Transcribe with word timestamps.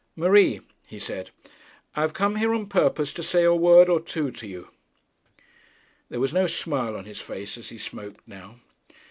'Marie,' 0.15 0.61
he 0.87 0.97
said, 0.97 1.29
'I 1.95 2.01
have 2.01 2.13
come 2.15 2.37
here 2.37 2.55
on 2.55 2.65
purpose 2.67 3.13
to 3.13 3.21
say 3.21 3.43
a 3.43 3.53
word 3.53 3.87
or 3.87 3.99
two 4.01 4.31
to 4.31 4.47
you.' 4.47 4.67
There 6.09 6.19
was 6.19 6.33
no 6.33 6.47
smile 6.47 6.95
on 6.95 7.05
her 7.05 7.13
face 7.13 7.55
as 7.55 7.69
he 7.69 7.77
spoke 7.77 8.19
now. 8.27 8.55